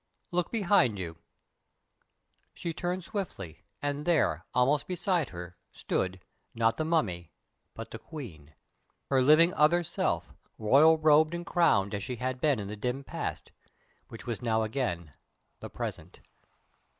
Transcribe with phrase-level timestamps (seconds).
[0.31, 1.17] Look behind you!"
[2.55, 6.19] She turned swiftly, and there, almost beside her, stood
[6.55, 7.31] not the Mummy,
[7.75, 8.55] but the Queen,
[9.11, 13.03] her living other self, royal robed and crowned as she had been in the dim
[13.03, 13.51] past,
[14.07, 15.13] which was now again
[15.59, 16.21] the present.